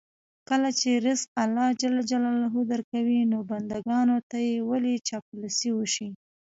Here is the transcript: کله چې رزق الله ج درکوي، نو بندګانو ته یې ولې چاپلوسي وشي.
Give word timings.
کله 0.49 0.69
چې 0.79 0.89
رزق 1.05 1.29
الله 1.43 1.67
ج 1.79 1.81
درکوي، 2.71 3.19
نو 3.31 3.37
بندګانو 3.49 4.17
ته 4.29 4.37
یې 4.47 4.55
ولې 4.69 4.95
چاپلوسي 5.07 5.69
وشي. 5.73 6.09